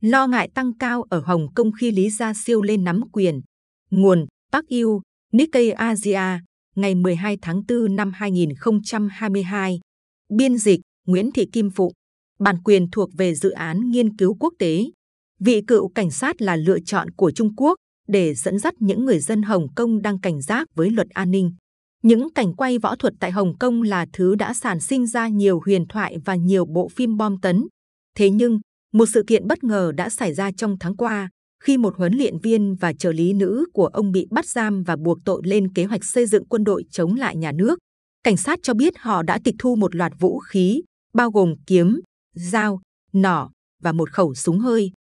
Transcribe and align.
lo 0.00 0.26
ngại 0.26 0.50
tăng 0.54 0.74
cao 0.78 1.02
ở 1.02 1.20
Hồng 1.20 1.54
Kông 1.54 1.72
khi 1.72 1.90
Lý 1.90 2.10
Gia 2.10 2.34
Siêu 2.34 2.62
lên 2.62 2.84
nắm 2.84 3.00
quyền. 3.12 3.40
Nguồn 3.90 4.26
Park 4.52 4.68
Yu, 4.68 5.00
Nikkei 5.32 5.70
Asia, 5.70 6.40
ngày 6.76 6.94
12 6.94 7.36
tháng 7.42 7.62
4 7.68 7.96
năm 7.96 8.12
2022. 8.14 9.80
Biên 10.28 10.58
dịch 10.58 10.80
Nguyễn 11.06 11.30
Thị 11.32 11.46
Kim 11.52 11.70
Phụ. 11.70 11.92
Bản 12.38 12.62
quyền 12.62 12.90
thuộc 12.90 13.10
về 13.16 13.34
dự 13.34 13.50
án 13.50 13.90
nghiên 13.90 14.16
cứu 14.16 14.36
quốc 14.40 14.54
tế. 14.58 14.84
Vị 15.40 15.62
cựu 15.66 15.88
cảnh 15.88 16.10
sát 16.10 16.42
là 16.42 16.56
lựa 16.56 16.78
chọn 16.80 17.10
của 17.10 17.30
Trung 17.30 17.54
Quốc 17.56 17.74
để 18.08 18.34
dẫn 18.34 18.58
dắt 18.58 18.74
những 18.78 19.04
người 19.04 19.18
dân 19.18 19.42
Hồng 19.42 19.66
Kông 19.74 20.02
đang 20.02 20.20
cảnh 20.20 20.42
giác 20.42 20.68
với 20.74 20.90
luật 20.90 21.08
an 21.10 21.30
ninh. 21.30 21.52
Những 22.02 22.32
cảnh 22.34 22.54
quay 22.54 22.78
võ 22.78 22.96
thuật 22.96 23.14
tại 23.20 23.30
Hồng 23.30 23.58
Kông 23.58 23.82
là 23.82 24.06
thứ 24.12 24.34
đã 24.34 24.54
sản 24.54 24.80
sinh 24.80 25.06
ra 25.06 25.28
nhiều 25.28 25.60
huyền 25.66 25.86
thoại 25.88 26.16
và 26.24 26.34
nhiều 26.34 26.66
bộ 26.66 26.88
phim 26.88 27.16
bom 27.16 27.40
tấn. 27.40 27.66
Thế 28.16 28.30
nhưng, 28.30 28.60
một 28.92 29.06
sự 29.06 29.24
kiện 29.26 29.46
bất 29.46 29.64
ngờ 29.64 29.92
đã 29.96 30.10
xảy 30.10 30.34
ra 30.34 30.50
trong 30.56 30.76
tháng 30.80 30.96
qua 30.96 31.28
khi 31.64 31.78
một 31.78 31.96
huấn 31.96 32.14
luyện 32.14 32.38
viên 32.38 32.74
và 32.74 32.92
trợ 32.92 33.12
lý 33.12 33.32
nữ 33.32 33.66
của 33.72 33.86
ông 33.86 34.12
bị 34.12 34.26
bắt 34.30 34.46
giam 34.46 34.82
và 34.82 34.96
buộc 34.96 35.18
tội 35.24 35.42
lên 35.44 35.72
kế 35.72 35.84
hoạch 35.84 36.04
xây 36.04 36.26
dựng 36.26 36.44
quân 36.48 36.64
đội 36.64 36.84
chống 36.90 37.14
lại 37.14 37.36
nhà 37.36 37.52
nước. 37.52 37.78
Cảnh 38.24 38.36
sát 38.36 38.58
cho 38.62 38.74
biết 38.74 38.98
họ 38.98 39.22
đã 39.22 39.38
tịch 39.44 39.54
thu 39.58 39.76
một 39.76 39.94
loạt 39.94 40.12
vũ 40.18 40.38
khí, 40.38 40.82
bao 41.14 41.30
gồm 41.30 41.54
kiếm, 41.66 42.00
dao, 42.34 42.80
nỏ 43.12 43.50
và 43.82 43.92
một 43.92 44.10
khẩu 44.12 44.34
súng 44.34 44.58
hơi. 44.58 44.92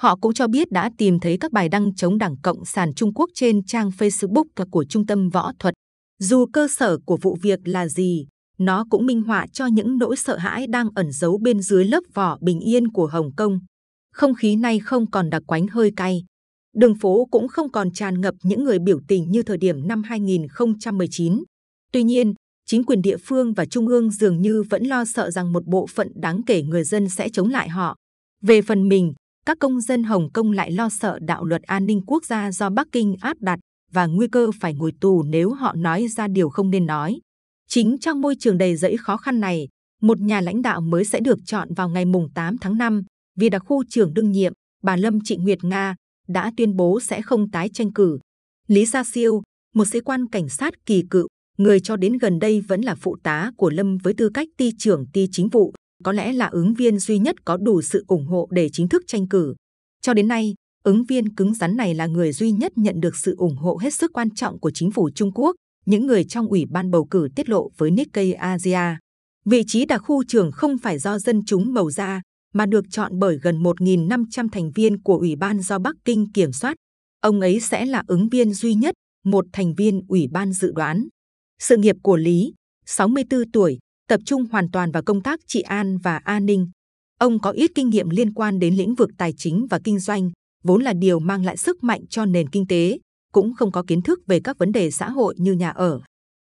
Họ 0.00 0.16
cũng 0.16 0.34
cho 0.34 0.48
biết 0.48 0.70
đã 0.70 0.90
tìm 0.98 1.20
thấy 1.20 1.36
các 1.40 1.52
bài 1.52 1.68
đăng 1.68 1.94
chống 1.94 2.18
Đảng 2.18 2.36
Cộng 2.42 2.64
sản 2.64 2.94
Trung 2.94 3.14
Quốc 3.14 3.30
trên 3.34 3.64
trang 3.64 3.90
Facebook 3.98 4.44
của 4.70 4.84
Trung 4.88 5.06
tâm 5.06 5.28
Võ 5.28 5.52
thuật. 5.58 5.74
Dù 6.18 6.46
cơ 6.52 6.68
sở 6.68 6.98
của 7.06 7.18
vụ 7.22 7.36
việc 7.42 7.58
là 7.64 7.88
gì, 7.88 8.26
nó 8.58 8.84
cũng 8.90 9.06
minh 9.06 9.22
họa 9.22 9.46
cho 9.52 9.66
những 9.66 9.98
nỗi 9.98 10.16
sợ 10.16 10.36
hãi 10.36 10.66
đang 10.66 10.88
ẩn 10.94 11.12
giấu 11.12 11.38
bên 11.38 11.60
dưới 11.60 11.84
lớp 11.84 12.00
vỏ 12.14 12.38
bình 12.40 12.60
yên 12.60 12.88
của 12.88 13.06
Hồng 13.06 13.30
Kông. 13.36 13.60
Không 14.12 14.34
khí 14.34 14.56
này 14.56 14.78
không 14.78 15.10
còn 15.10 15.30
đặc 15.30 15.42
quánh 15.46 15.66
hơi 15.66 15.92
cay. 15.96 16.24
Đường 16.76 16.94
phố 16.94 17.28
cũng 17.30 17.48
không 17.48 17.72
còn 17.72 17.92
tràn 17.92 18.20
ngập 18.20 18.34
những 18.42 18.64
người 18.64 18.78
biểu 18.78 19.00
tình 19.08 19.30
như 19.30 19.42
thời 19.42 19.58
điểm 19.58 19.88
năm 19.88 20.02
2019. 20.02 21.42
Tuy 21.92 22.02
nhiên, 22.02 22.34
chính 22.66 22.84
quyền 22.84 23.02
địa 23.02 23.16
phương 23.16 23.52
và 23.52 23.64
trung 23.66 23.88
ương 23.88 24.10
dường 24.10 24.42
như 24.42 24.62
vẫn 24.70 24.84
lo 24.84 25.04
sợ 25.04 25.30
rằng 25.30 25.52
một 25.52 25.66
bộ 25.66 25.86
phận 25.86 26.12
đáng 26.14 26.40
kể 26.46 26.62
người 26.62 26.84
dân 26.84 27.08
sẽ 27.08 27.28
chống 27.28 27.48
lại 27.48 27.68
họ. 27.68 27.96
Về 28.42 28.62
phần 28.62 28.88
mình, 28.88 29.12
các 29.46 29.58
công 29.60 29.80
dân 29.80 30.04
Hồng 30.04 30.28
Kông 30.32 30.52
lại 30.52 30.72
lo 30.72 30.88
sợ 30.88 31.18
đạo 31.22 31.44
luật 31.44 31.62
an 31.62 31.86
ninh 31.86 32.00
quốc 32.06 32.24
gia 32.24 32.52
do 32.52 32.70
Bắc 32.70 32.88
Kinh 32.92 33.16
áp 33.20 33.36
đặt 33.40 33.58
và 33.92 34.06
nguy 34.06 34.28
cơ 34.28 34.50
phải 34.60 34.74
ngồi 34.74 34.92
tù 35.00 35.22
nếu 35.22 35.50
họ 35.50 35.74
nói 35.76 36.06
ra 36.08 36.28
điều 36.28 36.48
không 36.48 36.70
nên 36.70 36.86
nói. 36.86 37.20
Chính 37.68 37.98
trong 38.00 38.20
môi 38.20 38.36
trường 38.38 38.58
đầy 38.58 38.76
rẫy 38.76 38.96
khó 38.96 39.16
khăn 39.16 39.40
này, 39.40 39.68
một 40.02 40.20
nhà 40.20 40.40
lãnh 40.40 40.62
đạo 40.62 40.80
mới 40.80 41.04
sẽ 41.04 41.20
được 41.20 41.38
chọn 41.44 41.74
vào 41.74 41.88
ngày 41.88 42.04
mùng 42.04 42.28
8 42.34 42.58
tháng 42.58 42.78
5 42.78 43.02
vì 43.36 43.48
đặc 43.48 43.62
khu 43.66 43.84
trưởng 43.88 44.14
đương 44.14 44.30
nhiệm, 44.30 44.52
bà 44.82 44.96
Lâm 44.96 45.18
Trịnh 45.24 45.44
Nguyệt 45.44 45.64
Nga, 45.64 45.94
đã 46.28 46.52
tuyên 46.56 46.76
bố 46.76 47.00
sẽ 47.00 47.22
không 47.22 47.50
tái 47.50 47.68
tranh 47.68 47.92
cử. 47.92 48.18
Lý 48.68 48.86
Gia 48.86 49.04
Siêu, 49.04 49.42
một 49.74 49.84
sĩ 49.84 50.00
quan 50.00 50.26
cảnh 50.28 50.48
sát 50.48 50.74
kỳ 50.86 51.02
cựu, 51.10 51.26
người 51.58 51.80
cho 51.80 51.96
đến 51.96 52.18
gần 52.18 52.38
đây 52.38 52.60
vẫn 52.60 52.80
là 52.80 52.94
phụ 52.94 53.16
tá 53.22 53.50
của 53.56 53.70
Lâm 53.70 53.98
với 53.98 54.14
tư 54.14 54.30
cách 54.34 54.48
ty 54.56 54.72
trưởng 54.78 55.06
ty 55.12 55.28
chính 55.32 55.48
vụ, 55.48 55.72
có 56.04 56.12
lẽ 56.12 56.32
là 56.32 56.46
ứng 56.46 56.74
viên 56.74 56.98
duy 56.98 57.18
nhất 57.18 57.44
có 57.44 57.56
đủ 57.56 57.82
sự 57.82 58.04
ủng 58.08 58.26
hộ 58.26 58.48
để 58.50 58.68
chính 58.72 58.88
thức 58.88 59.02
tranh 59.06 59.28
cử. 59.28 59.54
Cho 60.02 60.14
đến 60.14 60.28
nay, 60.28 60.54
ứng 60.84 61.04
viên 61.04 61.34
cứng 61.34 61.54
rắn 61.54 61.76
này 61.76 61.94
là 61.94 62.06
người 62.06 62.32
duy 62.32 62.50
nhất 62.50 62.72
nhận 62.76 63.00
được 63.00 63.16
sự 63.16 63.34
ủng 63.38 63.56
hộ 63.56 63.78
hết 63.82 63.94
sức 63.94 64.12
quan 64.12 64.30
trọng 64.30 64.60
của 64.60 64.70
chính 64.70 64.90
phủ 64.90 65.10
Trung 65.14 65.32
Quốc, 65.34 65.56
những 65.86 66.06
người 66.06 66.24
trong 66.24 66.48
ủy 66.48 66.64
ban 66.70 66.90
bầu 66.90 67.04
cử 67.04 67.28
tiết 67.36 67.48
lộ 67.48 67.70
với 67.76 67.90
Nikkei 67.90 68.32
Asia. 68.32 68.96
Vị 69.44 69.62
trí 69.66 69.84
đặc 69.84 70.02
khu 70.04 70.24
trưởng 70.24 70.52
không 70.52 70.78
phải 70.78 70.98
do 70.98 71.18
dân 71.18 71.44
chúng 71.46 71.74
bầu 71.74 71.90
ra, 71.90 72.22
mà 72.54 72.66
được 72.66 72.84
chọn 72.90 73.18
bởi 73.18 73.38
gần 73.42 73.62
1.500 73.62 74.48
thành 74.52 74.70
viên 74.74 75.02
của 75.02 75.16
Ủy 75.16 75.36
ban 75.36 75.60
do 75.60 75.78
Bắc 75.78 75.96
Kinh 76.04 76.32
kiểm 76.32 76.52
soát. 76.52 76.76
Ông 77.20 77.40
ấy 77.40 77.60
sẽ 77.60 77.86
là 77.86 78.02
ứng 78.06 78.28
viên 78.28 78.54
duy 78.54 78.74
nhất, 78.74 78.94
một 79.24 79.44
thành 79.52 79.74
viên 79.74 80.02
Ủy 80.08 80.28
ban 80.32 80.52
dự 80.52 80.72
đoán. 80.72 81.08
Sự 81.58 81.76
nghiệp 81.76 81.96
của 82.02 82.16
Lý, 82.16 82.52
64 82.86 83.50
tuổi, 83.52 83.78
tập 84.08 84.20
trung 84.26 84.44
hoàn 84.50 84.70
toàn 84.70 84.92
vào 84.92 85.02
công 85.02 85.22
tác 85.22 85.40
trị 85.46 85.60
an 85.60 85.98
và 85.98 86.16
an 86.16 86.46
ninh. 86.46 86.70
Ông 87.20 87.38
có 87.38 87.50
ít 87.50 87.70
kinh 87.74 87.90
nghiệm 87.90 88.08
liên 88.10 88.34
quan 88.34 88.58
đến 88.58 88.74
lĩnh 88.74 88.94
vực 88.94 89.10
tài 89.18 89.32
chính 89.36 89.66
và 89.70 89.80
kinh 89.84 89.98
doanh, 89.98 90.30
vốn 90.64 90.82
là 90.82 90.92
điều 90.92 91.18
mang 91.18 91.44
lại 91.44 91.56
sức 91.56 91.84
mạnh 91.84 92.00
cho 92.10 92.24
nền 92.24 92.48
kinh 92.48 92.66
tế, 92.66 92.98
cũng 93.36 93.54
không 93.54 93.72
có 93.72 93.82
kiến 93.86 94.02
thức 94.02 94.20
về 94.26 94.40
các 94.40 94.58
vấn 94.58 94.72
đề 94.72 94.90
xã 94.90 95.10
hội 95.10 95.34
như 95.38 95.52
nhà 95.52 95.70
ở. 95.70 96.00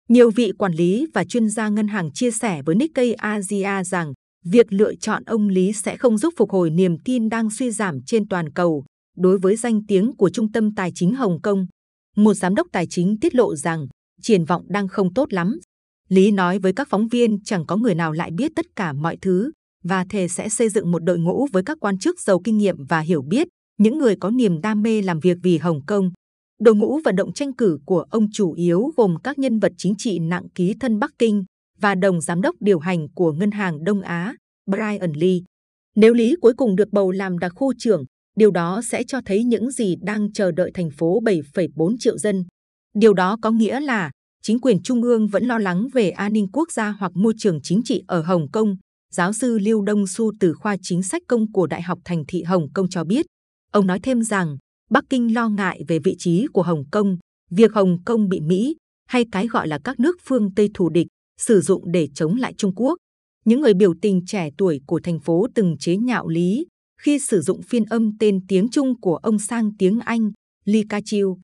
Nhiều 0.08 0.30
vị 0.30 0.52
quản 0.58 0.72
lý 0.72 1.06
và 1.14 1.24
chuyên 1.24 1.48
gia 1.48 1.68
ngân 1.68 1.88
hàng 1.88 2.12
chia 2.12 2.30
sẻ 2.30 2.62
với 2.62 2.74
Nikkei 2.74 3.12
Asia 3.12 3.84
rằng 3.84 4.12
việc 4.44 4.72
lựa 4.72 4.94
chọn 4.94 5.24
ông 5.24 5.48
Lý 5.48 5.72
sẽ 5.72 5.96
không 5.96 6.18
giúp 6.18 6.34
phục 6.36 6.50
hồi 6.50 6.70
niềm 6.70 6.96
tin 7.04 7.28
đang 7.28 7.50
suy 7.50 7.70
giảm 7.70 8.02
trên 8.06 8.28
toàn 8.28 8.52
cầu 8.52 8.84
đối 9.16 9.38
với 9.38 9.56
danh 9.56 9.86
tiếng 9.86 10.16
của 10.16 10.30
Trung 10.30 10.52
tâm 10.52 10.74
Tài 10.74 10.92
chính 10.94 11.14
Hồng 11.14 11.40
Kông. 11.42 11.66
Một 12.16 12.34
giám 12.34 12.54
đốc 12.54 12.66
tài 12.72 12.86
chính 12.90 13.16
tiết 13.20 13.34
lộ 13.34 13.56
rằng 13.56 13.86
triển 14.22 14.44
vọng 14.44 14.64
đang 14.68 14.88
không 14.88 15.14
tốt 15.14 15.32
lắm. 15.32 15.58
Lý 16.08 16.30
nói 16.30 16.58
với 16.58 16.72
các 16.72 16.88
phóng 16.90 17.08
viên 17.08 17.42
chẳng 17.44 17.66
có 17.66 17.76
người 17.76 17.94
nào 17.94 18.12
lại 18.12 18.30
biết 18.30 18.52
tất 18.56 18.66
cả 18.76 18.92
mọi 18.92 19.16
thứ 19.22 19.52
và 19.84 20.04
thề 20.10 20.28
sẽ 20.28 20.48
xây 20.48 20.68
dựng 20.68 20.90
một 20.90 21.04
đội 21.04 21.18
ngũ 21.18 21.46
với 21.52 21.62
các 21.62 21.78
quan 21.80 21.98
chức 21.98 22.20
giàu 22.20 22.40
kinh 22.44 22.58
nghiệm 22.58 22.76
và 22.88 23.00
hiểu 23.00 23.22
biết, 23.22 23.48
những 23.78 23.98
người 23.98 24.16
có 24.20 24.30
niềm 24.30 24.60
đam 24.60 24.82
mê 24.82 25.02
làm 25.02 25.20
việc 25.20 25.36
vì 25.42 25.58
Hồng 25.58 25.80
Kông. 25.86 26.10
Đội 26.60 26.74
ngũ 26.74 27.00
vận 27.04 27.16
động 27.16 27.32
tranh 27.32 27.52
cử 27.52 27.78
của 27.84 28.04
ông 28.10 28.26
chủ 28.32 28.52
yếu 28.52 28.90
gồm 28.96 29.14
các 29.24 29.38
nhân 29.38 29.58
vật 29.58 29.72
chính 29.76 29.94
trị 29.98 30.18
nặng 30.18 30.48
ký 30.54 30.74
thân 30.80 30.98
Bắc 30.98 31.10
Kinh 31.18 31.44
và 31.78 31.94
đồng 31.94 32.20
giám 32.20 32.40
đốc 32.42 32.54
điều 32.60 32.78
hành 32.78 33.06
của 33.14 33.32
Ngân 33.32 33.50
hàng 33.50 33.84
Đông 33.84 34.00
Á, 34.00 34.34
Brian 34.70 35.12
Lee. 35.14 35.38
Nếu 35.96 36.14
Lý 36.14 36.36
cuối 36.40 36.52
cùng 36.56 36.76
được 36.76 36.88
bầu 36.92 37.10
làm 37.10 37.38
đặc 37.38 37.52
khu 37.54 37.72
trưởng, 37.78 38.04
điều 38.36 38.50
đó 38.50 38.80
sẽ 38.84 39.02
cho 39.06 39.20
thấy 39.26 39.44
những 39.44 39.70
gì 39.70 39.94
đang 40.02 40.32
chờ 40.32 40.52
đợi 40.52 40.70
thành 40.74 40.90
phố 40.98 41.20
7,4 41.20 41.96
triệu 41.98 42.18
dân. 42.18 42.44
Điều 42.94 43.14
đó 43.14 43.36
có 43.42 43.50
nghĩa 43.50 43.80
là 43.80 44.10
chính 44.42 44.60
quyền 44.60 44.82
trung 44.82 45.02
ương 45.02 45.28
vẫn 45.28 45.44
lo 45.44 45.58
lắng 45.58 45.88
về 45.92 46.10
an 46.10 46.32
ninh 46.32 46.46
quốc 46.52 46.72
gia 46.72 46.90
hoặc 46.90 47.12
môi 47.14 47.34
trường 47.38 47.60
chính 47.62 47.80
trị 47.84 48.02
ở 48.06 48.22
Hồng 48.22 48.50
Kông. 48.52 48.76
Giáo 49.12 49.32
sư 49.32 49.58
Lưu 49.58 49.82
Đông 49.82 50.06
Su 50.06 50.32
từ 50.40 50.54
khoa 50.54 50.76
chính 50.82 51.02
sách 51.02 51.22
công 51.28 51.52
của 51.52 51.66
Đại 51.66 51.82
học 51.82 51.98
Thành 52.04 52.24
thị 52.28 52.42
Hồng 52.42 52.66
Kông 52.74 52.88
cho 52.88 53.04
biết. 53.04 53.26
Ông 53.72 53.86
nói 53.86 54.00
thêm 54.02 54.22
rằng 54.22 54.56
Bắc 54.90 55.04
Kinh 55.10 55.34
lo 55.34 55.48
ngại 55.48 55.84
về 55.88 55.98
vị 55.98 56.16
trí 56.18 56.46
của 56.52 56.62
Hồng 56.62 56.84
Kông, 56.90 57.16
việc 57.50 57.72
Hồng 57.72 57.98
Kông 58.04 58.28
bị 58.28 58.40
Mỹ 58.40 58.76
hay 59.08 59.24
cái 59.32 59.46
gọi 59.46 59.68
là 59.68 59.78
các 59.84 60.00
nước 60.00 60.16
phương 60.24 60.54
Tây 60.54 60.70
thù 60.74 60.88
địch 60.88 61.06
sử 61.40 61.60
dụng 61.60 61.92
để 61.92 62.08
chống 62.14 62.36
lại 62.36 62.54
Trung 62.56 62.74
Quốc. 62.74 62.96
Những 63.44 63.60
người 63.60 63.74
biểu 63.74 63.94
tình 64.02 64.22
trẻ 64.26 64.50
tuổi 64.58 64.80
của 64.86 65.00
thành 65.02 65.20
phố 65.20 65.46
từng 65.54 65.76
chế 65.78 65.96
nhạo 65.96 66.28
Lý 66.28 66.66
khi 67.00 67.18
sử 67.18 67.40
dụng 67.40 67.62
phiên 67.62 67.84
âm 67.84 68.18
tên 68.18 68.46
tiếng 68.48 68.68
Trung 68.68 69.00
của 69.00 69.16
ông 69.16 69.38
sang 69.38 69.76
tiếng 69.78 70.00
Anh, 70.00 70.32
Pikachu. 70.66 71.38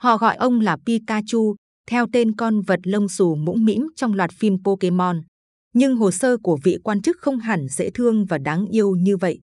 Họ 0.00 0.16
gọi 0.16 0.36
ông 0.36 0.60
là 0.60 0.76
Pikachu, 0.86 1.56
theo 1.88 2.06
tên 2.12 2.36
con 2.36 2.60
vật 2.60 2.80
lông 2.82 3.08
xù 3.08 3.34
mũm 3.34 3.64
mĩm 3.64 3.82
trong 3.96 4.14
loạt 4.14 4.30
phim 4.32 4.56
Pokemon. 4.64 5.22
Nhưng 5.74 5.96
hồ 5.96 6.10
sơ 6.10 6.36
của 6.42 6.58
vị 6.64 6.78
quan 6.84 7.02
chức 7.02 7.16
không 7.20 7.38
hẳn 7.38 7.66
dễ 7.68 7.90
thương 7.90 8.24
và 8.24 8.38
đáng 8.38 8.66
yêu 8.66 8.94
như 8.94 9.16
vậy. 9.16 9.40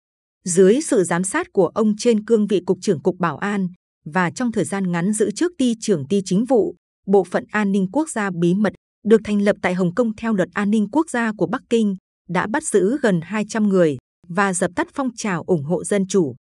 Dưới 0.47 0.81
sự 0.81 1.05
giám 1.05 1.25
sát 1.25 1.53
của 1.53 1.67
ông 1.67 1.97
trên 1.99 2.25
cương 2.25 2.47
vị 2.47 2.61
Cục 2.67 2.79
trưởng 2.81 3.01
Cục 3.01 3.19
Bảo 3.19 3.37
an 3.37 3.69
và 4.05 4.31
trong 4.31 4.53
thời 4.53 4.65
gian 4.65 4.93
ngắn 4.93 5.13
giữ 5.13 5.31
chức 5.31 5.53
ty 5.59 5.75
trưởng 5.81 6.09
ty 6.09 6.21
chính 6.25 6.45
vụ, 6.45 6.75
Bộ 7.07 7.25
phận 7.25 7.45
An 7.51 7.73
ninh 7.73 7.87
Quốc 7.93 8.11
gia 8.11 8.31
bí 8.41 8.55
mật 8.55 8.73
được 9.05 9.21
thành 9.25 9.43
lập 9.43 9.57
tại 9.63 9.75
Hồng 9.75 9.95
Kông 9.95 10.17
theo 10.17 10.33
luật 10.33 10.49
an 10.53 10.71
ninh 10.71 10.89
quốc 10.93 11.11
gia 11.11 11.33
của 11.33 11.47
Bắc 11.47 11.63
Kinh, 11.71 11.97
đã 12.29 12.47
bắt 12.47 12.65
giữ 12.65 12.99
gần 13.03 13.21
200 13.23 13.69
người 13.69 13.97
và 14.29 14.53
dập 14.53 14.71
tắt 14.77 14.89
phong 14.95 15.09
trào 15.17 15.43
ủng 15.47 15.65
hộ 15.65 15.85
dân 15.85 16.07
chủ. 16.07 16.35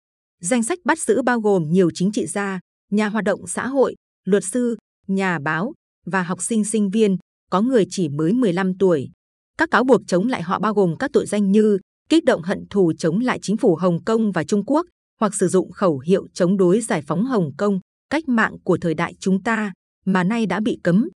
Danh 0.41 0.63
sách 0.63 0.79
bắt 0.85 0.99
giữ 0.99 1.21
bao 1.21 1.39
gồm 1.39 1.71
nhiều 1.71 1.89
chính 1.93 2.11
trị 2.11 2.27
gia, 2.27 2.59
nhà 2.91 3.09
hoạt 3.09 3.23
động 3.23 3.47
xã 3.47 3.67
hội, 3.67 3.95
luật 4.23 4.43
sư, 4.43 4.77
nhà 5.07 5.39
báo 5.39 5.73
và 6.05 6.23
học 6.23 6.41
sinh 6.41 6.65
sinh 6.65 6.89
viên, 6.89 7.17
có 7.51 7.61
người 7.61 7.85
chỉ 7.89 8.09
mới 8.09 8.33
15 8.33 8.77
tuổi. 8.77 9.09
Các 9.57 9.71
cáo 9.71 9.83
buộc 9.83 10.01
chống 10.07 10.27
lại 10.27 10.41
họ 10.41 10.59
bao 10.59 10.73
gồm 10.73 10.95
các 10.97 11.09
tội 11.13 11.25
danh 11.25 11.51
như 11.51 11.77
kích 12.09 12.25
động 12.25 12.41
hận 12.41 12.65
thù 12.69 12.93
chống 12.97 13.19
lại 13.19 13.39
chính 13.41 13.57
phủ 13.57 13.75
Hồng 13.75 14.03
Kông 14.03 14.31
và 14.31 14.43
Trung 14.43 14.65
Quốc, 14.65 14.85
hoặc 15.19 15.35
sử 15.35 15.47
dụng 15.47 15.71
khẩu 15.71 15.99
hiệu 15.99 16.27
chống 16.33 16.57
đối 16.57 16.81
giải 16.81 17.01
phóng 17.01 17.25
Hồng 17.25 17.51
Kông, 17.57 17.79
cách 18.09 18.27
mạng 18.27 18.55
của 18.63 18.77
thời 18.81 18.93
đại 18.93 19.13
chúng 19.19 19.43
ta, 19.43 19.73
mà 20.05 20.23
nay 20.23 20.45
đã 20.45 20.59
bị 20.59 20.79
cấm. 20.83 21.09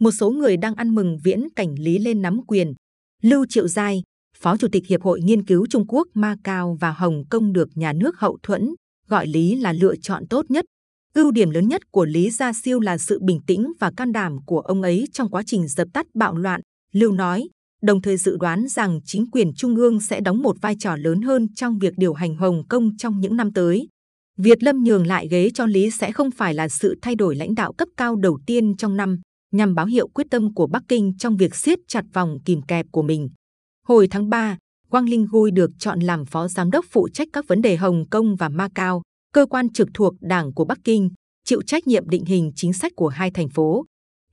Một 0.00 0.10
số 0.10 0.30
người 0.30 0.56
đang 0.56 0.74
ăn 0.74 0.94
mừng 0.94 1.18
viễn 1.24 1.48
cảnh 1.56 1.74
Lý 1.78 1.98
lên 1.98 2.22
nắm 2.22 2.40
quyền. 2.46 2.74
Lưu 3.22 3.46
Triệu 3.48 3.68
Giai, 3.68 4.02
Phó 4.38 4.56
Chủ 4.56 4.68
tịch 4.72 4.86
Hiệp 4.86 5.02
hội 5.02 5.20
Nghiên 5.20 5.44
cứu 5.44 5.66
Trung 5.66 5.84
Quốc 5.88 6.08
Macau 6.14 6.76
và 6.80 6.92
Hồng 6.92 7.24
Kông 7.30 7.52
được 7.52 7.68
nhà 7.74 7.92
nước 7.92 8.18
hậu 8.18 8.38
thuẫn, 8.42 8.74
gọi 9.08 9.26
Lý 9.26 9.54
là 9.54 9.72
lựa 9.72 9.94
chọn 9.96 10.26
tốt 10.26 10.50
nhất. 10.50 10.64
Ưu 11.14 11.30
điểm 11.30 11.50
lớn 11.50 11.68
nhất 11.68 11.82
của 11.90 12.04
Lý 12.04 12.30
Gia 12.30 12.52
Siêu 12.52 12.80
là 12.80 12.98
sự 12.98 13.20
bình 13.22 13.40
tĩnh 13.46 13.72
và 13.80 13.92
can 13.96 14.12
đảm 14.12 14.36
của 14.46 14.60
ông 14.60 14.82
ấy 14.82 15.08
trong 15.12 15.30
quá 15.30 15.42
trình 15.46 15.68
dập 15.68 15.88
tắt 15.92 16.06
bạo 16.14 16.36
loạn. 16.36 16.60
Lưu 16.92 17.12
nói, 17.12 17.48
đồng 17.84 18.02
thời 18.02 18.16
dự 18.16 18.36
đoán 18.36 18.68
rằng 18.68 19.00
chính 19.04 19.30
quyền 19.30 19.54
trung 19.54 19.76
ương 19.76 20.00
sẽ 20.00 20.20
đóng 20.20 20.42
một 20.42 20.56
vai 20.60 20.76
trò 20.78 20.96
lớn 20.96 21.22
hơn 21.22 21.48
trong 21.54 21.78
việc 21.78 21.94
điều 21.96 22.14
hành 22.14 22.36
Hồng 22.36 22.62
Kông 22.68 22.96
trong 22.96 23.20
những 23.20 23.36
năm 23.36 23.52
tới. 23.52 23.88
Việt 24.38 24.62
Lâm 24.62 24.84
nhường 24.84 25.06
lại 25.06 25.28
ghế 25.28 25.50
cho 25.54 25.66
Lý 25.66 25.90
sẽ 25.90 26.12
không 26.12 26.30
phải 26.30 26.54
là 26.54 26.68
sự 26.68 26.98
thay 27.02 27.14
đổi 27.14 27.36
lãnh 27.36 27.54
đạo 27.54 27.72
cấp 27.72 27.88
cao 27.96 28.16
đầu 28.16 28.38
tiên 28.46 28.76
trong 28.76 28.96
năm, 28.96 29.20
nhằm 29.52 29.74
báo 29.74 29.86
hiệu 29.86 30.08
quyết 30.08 30.26
tâm 30.30 30.54
của 30.54 30.66
Bắc 30.66 30.82
Kinh 30.88 31.12
trong 31.18 31.36
việc 31.36 31.54
siết 31.54 31.78
chặt 31.88 32.04
vòng 32.12 32.38
kìm 32.44 32.62
kẹp 32.62 32.86
của 32.92 33.02
mình. 33.02 33.28
Hồi 33.86 34.08
tháng 34.10 34.30
3, 34.30 34.58
Quang 34.90 35.08
Linh 35.08 35.26
Gui 35.30 35.50
được 35.50 35.70
chọn 35.78 36.00
làm 36.00 36.26
phó 36.26 36.48
giám 36.48 36.70
đốc 36.70 36.84
phụ 36.90 37.08
trách 37.08 37.28
các 37.32 37.48
vấn 37.48 37.62
đề 37.62 37.76
Hồng 37.76 38.04
Kông 38.10 38.36
và 38.36 38.48
Macau, 38.48 39.02
cơ 39.32 39.46
quan 39.46 39.72
trực 39.72 39.88
thuộc 39.94 40.14
Đảng 40.20 40.54
của 40.54 40.64
Bắc 40.64 40.78
Kinh, 40.84 41.10
chịu 41.44 41.62
trách 41.66 41.86
nhiệm 41.86 42.08
định 42.08 42.24
hình 42.24 42.52
chính 42.56 42.72
sách 42.72 42.92
của 42.96 43.08
hai 43.08 43.30
thành 43.30 43.48
phố. 43.48 43.84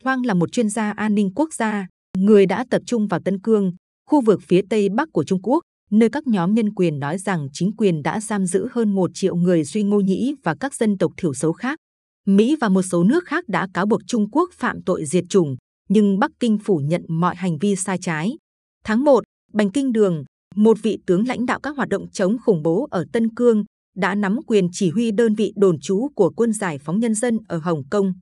Hoang 0.03 0.25
là 0.25 0.33
một 0.33 0.51
chuyên 0.51 0.69
gia 0.69 0.91
an 0.91 1.15
ninh 1.15 1.31
quốc 1.35 1.53
gia, 1.53 1.87
người 2.17 2.45
đã 2.45 2.65
tập 2.69 2.81
trung 2.85 3.07
vào 3.07 3.19
Tân 3.25 3.39
Cương, 3.39 3.71
khu 4.09 4.21
vực 4.21 4.39
phía 4.47 4.61
tây 4.69 4.89
bắc 4.89 5.09
của 5.13 5.23
Trung 5.23 5.41
Quốc, 5.43 5.61
nơi 5.91 6.09
các 6.09 6.27
nhóm 6.27 6.53
nhân 6.53 6.73
quyền 6.73 6.99
nói 6.99 7.17
rằng 7.17 7.47
chính 7.53 7.71
quyền 7.77 8.03
đã 8.03 8.19
giam 8.19 8.45
giữ 8.45 8.67
hơn 8.71 8.95
một 8.95 9.11
triệu 9.13 9.35
người 9.35 9.63
Duy 9.63 9.83
Ngô 9.83 9.99
Nhĩ 9.99 10.35
và 10.43 10.55
các 10.59 10.75
dân 10.75 10.97
tộc 10.97 11.11
thiểu 11.17 11.33
số 11.33 11.51
khác. 11.51 11.79
Mỹ 12.27 12.55
và 12.61 12.69
một 12.69 12.81
số 12.81 13.03
nước 13.03 13.25
khác 13.25 13.43
đã 13.47 13.67
cáo 13.73 13.85
buộc 13.85 14.01
Trung 14.07 14.29
Quốc 14.31 14.49
phạm 14.53 14.83
tội 14.85 15.05
diệt 15.05 15.23
chủng, 15.29 15.55
nhưng 15.89 16.19
Bắc 16.19 16.31
Kinh 16.39 16.57
phủ 16.57 16.77
nhận 16.77 17.01
mọi 17.07 17.35
hành 17.35 17.57
vi 17.57 17.75
sai 17.75 17.97
trái. 17.97 18.37
Tháng 18.83 19.03
1, 19.03 19.23
Bành 19.53 19.71
Kinh 19.71 19.91
Đường, 19.91 20.23
một 20.55 20.77
vị 20.81 20.97
tướng 21.05 21.27
lãnh 21.27 21.45
đạo 21.45 21.59
các 21.63 21.75
hoạt 21.77 21.89
động 21.89 22.09
chống 22.11 22.37
khủng 22.45 22.63
bố 22.63 22.87
ở 22.91 23.05
Tân 23.13 23.35
Cương, 23.35 23.63
đã 23.95 24.15
nắm 24.15 24.39
quyền 24.47 24.67
chỉ 24.71 24.89
huy 24.89 25.11
đơn 25.11 25.35
vị 25.35 25.53
đồn 25.55 25.79
trú 25.79 26.07
của 26.15 26.29
quân 26.29 26.53
giải 26.53 26.77
phóng 26.77 26.99
nhân 26.99 27.15
dân 27.15 27.37
ở 27.47 27.57
Hồng 27.57 27.83
Kông. 27.89 28.13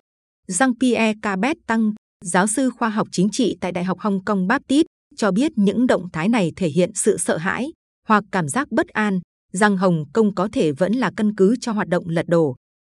Jean-Pierre 0.47 1.15
Cabet 1.21 1.57
Tăng, 1.68 1.94
giáo 2.25 2.48
sư 2.48 2.69
khoa 2.69 2.89
học 2.89 3.07
chính 3.12 3.30
trị 3.31 3.57
tại 3.62 3.71
Đại 3.71 3.83
học 3.83 4.00
Hồng 4.00 4.24
Kông 4.24 4.48
Baptist, 4.48 4.86
cho 5.16 5.31
biết 5.31 5.51
những 5.56 5.88
động 5.88 6.10
thái 6.13 6.30
này 6.30 6.51
thể 6.56 6.68
hiện 6.68 6.92
sự 6.95 7.18
sợ 7.18 7.38
hãi 7.38 7.71
hoặc 8.07 8.24
cảm 8.31 8.48
giác 8.48 8.71
bất 8.71 8.88
an 8.88 9.19
rằng 9.54 9.77
Hồng 9.77 10.04
Kông 10.13 10.36
có 10.36 10.50
thể 10.51 10.71
vẫn 10.71 10.94
là 10.94 11.12
căn 11.18 11.36
cứ 11.36 11.56
cho 11.62 11.71
hoạt 11.71 11.88
động 11.88 12.07
lật 12.07 12.27
đổ. 12.27 12.56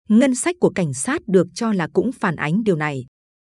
Ngân 0.08 0.34
sách 0.34 0.56
của 0.60 0.70
cảnh 0.70 0.94
sát 0.94 1.28
được 1.28 1.46
cho 1.54 1.72
là 1.72 1.88
cũng 1.92 2.12
phản 2.12 2.36
ánh 2.36 2.64
điều 2.64 2.76
này. 2.76 3.04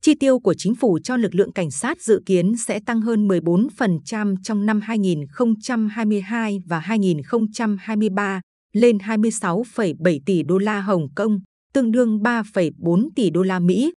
Chi 0.03 0.15
tiêu 0.15 0.39
của 0.39 0.55
chính 0.59 0.75
phủ 0.75 0.99
cho 1.05 1.17
lực 1.17 1.35
lượng 1.35 1.53
cảnh 1.53 1.71
sát 1.71 2.03
dự 2.03 2.23
kiến 2.27 2.57
sẽ 2.57 2.81
tăng 2.87 3.01
hơn 3.01 3.29
14% 3.29 4.37
trong 4.43 4.67
năm 4.67 4.81
2022 4.81 6.59
và 6.67 6.79
2023 6.79 8.41
lên 8.73 8.99
26,7 8.99 10.21
tỷ 10.27 10.43
đô 10.43 10.59
la 10.59 10.81
Hồng 10.81 11.09
Kông, 11.15 11.41
tương 11.73 11.93
đương 11.93 12.19
3,4 12.19 13.09
tỷ 13.17 13.31
đô 13.31 13.43
la 13.43 13.59
Mỹ. 13.59 13.93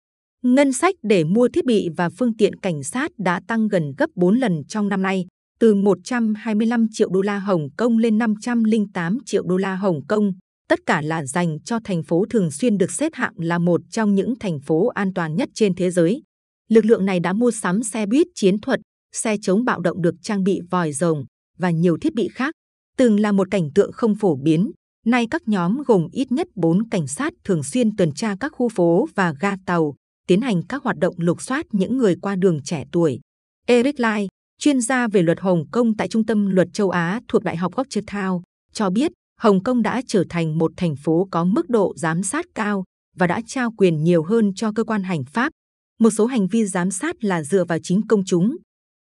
Ngân 0.43 0.73
sách 0.73 0.95
để 1.03 1.23
mua 1.23 1.47
thiết 1.53 1.65
bị 1.65 1.89
và 1.97 2.09
phương 2.09 2.37
tiện 2.37 2.55
cảnh 2.55 2.83
sát 2.83 3.11
đã 3.17 3.41
tăng 3.47 3.67
gần 3.67 3.93
gấp 3.97 4.09
4 4.15 4.35
lần 4.35 4.63
trong 4.67 4.89
năm 4.89 5.01
nay, 5.01 5.25
từ 5.59 5.75
125 5.75 6.87
triệu 6.91 7.09
đô 7.09 7.21
la 7.21 7.39
Hồng 7.39 7.67
Kông 7.77 7.97
lên 7.97 8.17
508 8.17 9.17
triệu 9.25 9.43
đô 9.43 9.57
la 9.57 9.75
Hồng 9.75 10.05
Kông. 10.07 10.33
Tất 10.69 10.79
cả 10.85 11.01
là 11.01 11.25
dành 11.25 11.57
cho 11.65 11.79
thành 11.83 12.03
phố 12.03 12.25
thường 12.29 12.51
xuyên 12.51 12.77
được 12.77 12.91
xếp 12.91 13.11
hạng 13.13 13.33
là 13.37 13.59
một 13.59 13.81
trong 13.89 14.15
những 14.15 14.33
thành 14.39 14.59
phố 14.59 14.87
an 14.87 15.13
toàn 15.13 15.35
nhất 15.35 15.49
trên 15.53 15.75
thế 15.75 15.91
giới. 15.91 16.21
Lực 16.69 16.85
lượng 16.85 17.05
này 17.05 17.19
đã 17.19 17.33
mua 17.33 17.51
sắm 17.51 17.83
xe 17.83 18.05
buýt 18.05 18.27
chiến 18.35 18.59
thuật, 18.59 18.79
xe 19.15 19.35
chống 19.41 19.65
bạo 19.65 19.79
động 19.79 20.01
được 20.01 20.15
trang 20.21 20.43
bị 20.43 20.59
vòi 20.69 20.91
rồng 20.91 21.25
và 21.57 21.69
nhiều 21.69 21.97
thiết 22.01 22.13
bị 22.13 22.29
khác. 22.33 22.53
Từng 22.97 23.19
là 23.19 23.31
một 23.31 23.47
cảnh 23.51 23.69
tượng 23.75 23.91
không 23.91 24.15
phổ 24.15 24.35
biến, 24.35 24.71
nay 25.05 25.27
các 25.31 25.41
nhóm 25.47 25.77
gồm 25.87 26.07
ít 26.11 26.31
nhất 26.31 26.47
4 26.55 26.89
cảnh 26.89 27.07
sát 27.07 27.33
thường 27.43 27.63
xuyên 27.63 27.95
tuần 27.95 28.11
tra 28.11 28.35
các 28.39 28.51
khu 28.55 28.69
phố 28.69 29.07
và 29.15 29.33
ga 29.39 29.55
tàu, 29.65 29.95
tiến 30.29 30.41
hành 30.41 30.61
các 30.69 30.83
hoạt 30.83 30.97
động 30.97 31.15
lục 31.17 31.41
soát 31.41 31.65
những 31.71 31.97
người 31.97 32.15
qua 32.21 32.35
đường 32.35 32.59
trẻ 32.63 32.85
tuổi. 32.91 33.19
Eric 33.67 33.99
Lai, 33.99 34.27
chuyên 34.59 34.81
gia 34.81 35.07
về 35.07 35.21
luật 35.21 35.39
Hồng 35.39 35.63
Kông 35.71 35.97
tại 35.97 36.07
Trung 36.07 36.25
tâm 36.25 36.45
Luật 36.49 36.67
Châu 36.73 36.89
Á 36.89 37.21
thuộc 37.27 37.43
Đại 37.43 37.57
học 37.57 37.75
Georgetown, 37.75 38.41
cho 38.73 38.89
biết 38.89 39.11
Hồng 39.39 39.63
Kông 39.63 39.81
đã 39.81 40.01
trở 40.07 40.23
thành 40.29 40.57
một 40.57 40.71
thành 40.77 40.95
phố 40.95 41.27
có 41.31 41.43
mức 41.43 41.69
độ 41.69 41.93
giám 41.97 42.23
sát 42.23 42.45
cao 42.55 42.83
và 43.17 43.27
đã 43.27 43.41
trao 43.47 43.71
quyền 43.77 44.03
nhiều 44.03 44.23
hơn 44.23 44.51
cho 44.55 44.71
cơ 44.75 44.83
quan 44.83 45.03
hành 45.03 45.23
pháp. 45.23 45.51
Một 45.99 46.09
số 46.09 46.25
hành 46.25 46.47
vi 46.47 46.65
giám 46.65 46.91
sát 46.91 47.23
là 47.23 47.43
dựa 47.43 47.65
vào 47.65 47.77
chính 47.83 48.07
công 48.07 48.25
chúng. 48.25 48.57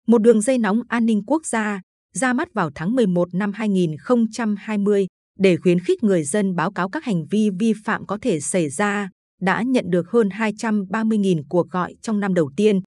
Một 0.07 0.21
đường 0.21 0.41
dây 0.41 0.57
nóng 0.57 0.81
an 0.87 1.05
ninh 1.05 1.23
quốc 1.27 1.45
gia 1.45 1.81
ra 2.13 2.33
mắt 2.33 2.53
vào 2.53 2.69
tháng 2.75 2.95
11 2.95 3.33
năm 3.33 3.53
2020 3.53 5.07
để 5.39 5.57
khuyến 5.57 5.79
khích 5.79 6.03
người 6.03 6.23
dân 6.23 6.55
báo 6.55 6.71
cáo 6.71 6.89
các 6.89 7.03
hành 7.03 7.25
vi 7.25 7.49
vi 7.59 7.73
phạm 7.85 8.05
có 8.05 8.17
thể 8.21 8.39
xảy 8.39 8.69
ra, 8.69 9.09
đã 9.43 9.61
nhận 9.61 9.85
được 9.89 10.09
hơn 10.09 10.29
230.000 10.29 11.43
cuộc 11.49 11.69
gọi 11.69 11.95
trong 12.01 12.19
năm 12.19 12.33
đầu 12.33 12.51
tiên. 12.55 12.81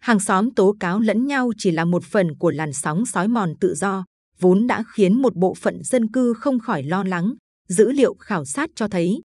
Hàng 0.00 0.20
xóm 0.20 0.54
tố 0.54 0.76
cáo 0.80 1.00
lẫn 1.00 1.26
nhau 1.26 1.50
chỉ 1.58 1.70
là 1.70 1.84
một 1.84 2.04
phần 2.04 2.36
của 2.38 2.50
làn 2.50 2.72
sóng 2.72 3.06
sói 3.06 3.28
mòn 3.28 3.54
tự 3.60 3.74
do, 3.74 4.04
vốn 4.40 4.66
đã 4.66 4.84
khiến 4.94 5.22
một 5.22 5.36
bộ 5.36 5.54
phận 5.54 5.82
dân 5.84 6.12
cư 6.12 6.34
không 6.34 6.58
khỏi 6.58 6.82
lo 6.82 7.04
lắng. 7.04 7.34
Dữ 7.68 7.92
liệu 7.92 8.14
khảo 8.14 8.44
sát 8.44 8.70
cho 8.74 8.88
thấy, 8.88 9.20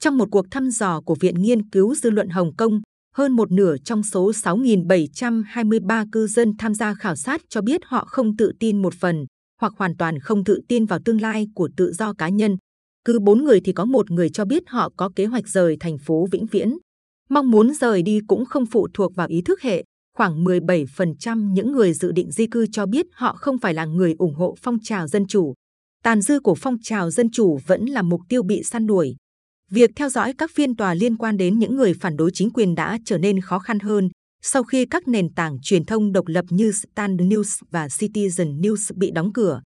trong 0.00 0.18
một 0.18 0.28
cuộc 0.30 0.46
thăm 0.50 0.70
dò 0.70 1.00
của 1.00 1.14
Viện 1.20 1.34
Nghiên 1.42 1.70
cứu 1.70 1.94
Dư 1.94 2.10
luận 2.10 2.28
Hồng 2.28 2.56
Kông, 2.56 2.80
hơn 3.14 3.32
một 3.32 3.52
nửa 3.52 3.76
trong 3.84 4.02
số 4.02 4.30
6.723 4.30 6.06
cư 6.12 6.26
dân 6.26 6.52
tham 6.58 6.74
gia 6.74 6.94
khảo 6.94 7.16
sát 7.16 7.40
cho 7.48 7.60
biết 7.60 7.80
họ 7.84 8.04
không 8.08 8.36
tự 8.36 8.52
tin 8.60 8.82
một 8.82 8.94
phần 8.94 9.24
hoặc 9.60 9.72
hoàn 9.76 9.96
toàn 9.96 10.18
không 10.18 10.44
tự 10.44 10.60
tin 10.68 10.86
vào 10.86 10.98
tương 11.04 11.20
lai 11.20 11.46
của 11.54 11.68
tự 11.76 11.92
do 11.92 12.12
cá 12.12 12.28
nhân. 12.28 12.56
Cứ 13.04 13.18
bốn 13.18 13.44
người 13.44 13.60
thì 13.60 13.72
có 13.72 13.84
một 13.84 14.10
người 14.10 14.28
cho 14.28 14.44
biết 14.44 14.62
họ 14.66 14.92
có 14.96 15.10
kế 15.16 15.26
hoạch 15.26 15.48
rời 15.48 15.76
thành 15.80 15.98
phố 15.98 16.26
vĩnh 16.30 16.46
viễn. 16.46 16.78
Mong 17.28 17.50
muốn 17.50 17.74
rời 17.74 18.02
đi 18.02 18.20
cũng 18.26 18.44
không 18.44 18.66
phụ 18.66 18.88
thuộc 18.94 19.14
vào 19.14 19.26
ý 19.28 19.42
thức 19.42 19.62
hệ. 19.62 19.84
Khoảng 20.16 20.44
17% 20.44 21.52
những 21.52 21.72
người 21.72 21.92
dự 21.92 22.12
định 22.12 22.30
di 22.30 22.46
cư 22.46 22.66
cho 22.72 22.86
biết 22.86 23.06
họ 23.12 23.36
không 23.38 23.58
phải 23.58 23.74
là 23.74 23.84
người 23.84 24.14
ủng 24.18 24.34
hộ 24.34 24.54
phong 24.62 24.78
trào 24.82 25.08
dân 25.08 25.26
chủ. 25.26 25.54
Tàn 26.04 26.20
dư 26.20 26.40
của 26.40 26.54
phong 26.54 26.76
trào 26.82 27.10
dân 27.10 27.30
chủ 27.30 27.58
vẫn 27.66 27.84
là 27.84 28.02
mục 28.02 28.20
tiêu 28.28 28.42
bị 28.42 28.62
săn 28.62 28.86
đuổi. 28.86 29.16
Việc 29.70 29.90
theo 29.96 30.08
dõi 30.08 30.32
các 30.38 30.50
phiên 30.54 30.76
tòa 30.76 30.94
liên 30.94 31.16
quan 31.16 31.36
đến 31.36 31.58
những 31.58 31.76
người 31.76 31.94
phản 31.94 32.16
đối 32.16 32.30
chính 32.34 32.50
quyền 32.50 32.74
đã 32.74 32.98
trở 33.04 33.18
nên 33.18 33.40
khó 33.40 33.58
khăn 33.58 33.78
hơn 33.78 34.08
sau 34.44 34.62
khi 34.64 34.86
các 34.86 35.08
nền 35.08 35.34
tảng 35.34 35.58
truyền 35.62 35.84
thông 35.84 36.12
độc 36.12 36.26
lập 36.26 36.44
như 36.50 36.72
Stand 36.72 37.20
News 37.20 37.62
và 37.70 37.86
Citizen 37.86 38.60
News 38.60 38.92
bị 38.96 39.10
đóng 39.10 39.32
cửa. 39.32 39.62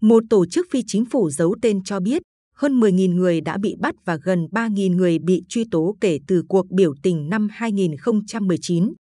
Một 0.00 0.24
tổ 0.30 0.46
chức 0.46 0.66
phi 0.70 0.82
chính 0.86 1.04
phủ 1.04 1.30
giấu 1.30 1.56
tên 1.62 1.84
cho 1.84 2.00
biết 2.00 2.22
hơn 2.58 2.80
10.000 2.80 3.14
người 3.14 3.40
đã 3.40 3.58
bị 3.58 3.74
bắt 3.80 3.94
và 4.04 4.16
gần 4.16 4.46
3.000 4.52 4.96
người 4.96 5.18
bị 5.18 5.42
truy 5.48 5.64
tố 5.70 5.96
kể 6.00 6.18
từ 6.26 6.42
cuộc 6.48 6.70
biểu 6.70 6.94
tình 7.02 7.28
năm 7.28 7.48
2019. 7.50 8.92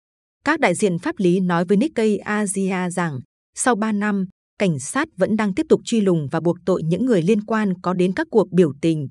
Các 0.46 0.60
đại 0.60 0.76
diện 0.76 1.00
pháp 1.00 1.16
lý 1.18 1.40
nói 1.40 1.66
với 1.66 1.78
Nikkei 1.78 2.18
Asia 2.18 2.90
rằng 2.90 3.20
sau 3.56 3.76
3 3.76 3.92
năm, 3.92 4.26
cảnh 4.60 4.80
sát 4.80 5.08
vẫn 5.18 5.38
đang 5.38 5.54
tiếp 5.54 5.66
tục 5.70 5.82
truy 5.86 6.02
lùng 6.02 6.28
và 6.32 6.40
buộc 6.40 6.58
tội 6.66 6.84
những 6.84 7.06
người 7.06 7.22
liên 7.22 7.42
quan 7.42 7.74
có 7.82 7.94
đến 7.94 8.14
các 8.14 8.28
cuộc 8.32 8.52
biểu 8.52 8.74
tình. 8.82 9.08